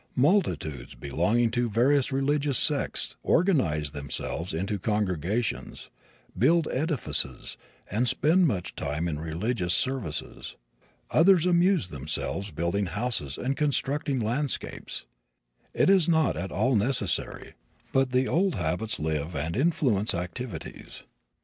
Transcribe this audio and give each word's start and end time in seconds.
Multitudes 0.15 0.95
belonging 0.95 1.51
to 1.51 1.69
various 1.69 2.11
religious 2.11 2.57
sects 2.57 3.17
organize 3.21 3.91
themselves 3.91 4.51
into 4.51 4.79
congregations, 4.79 5.91
build 6.35 6.67
edifices 6.71 7.55
and 7.87 8.07
spend 8.07 8.47
much 8.47 8.75
time 8.75 9.07
in 9.07 9.19
religious 9.19 9.75
services. 9.75 10.55
Others 11.11 11.45
amuse 11.45 11.89
themselves 11.89 12.49
building 12.49 12.87
houses 12.87 13.37
and 13.37 13.55
constructing 13.55 14.19
landscapes. 14.19 15.05
It 15.71 15.87
is 15.87 16.09
not 16.09 16.35
at 16.35 16.51
all 16.51 16.75
necessary, 16.75 17.53
but 17.93 18.09
the 18.11 18.27
old 18.27 18.55
habits 18.55 18.99
live 18.99 19.35
and 19.35 19.55
influence 19.55 20.15
activities. 20.15 21.03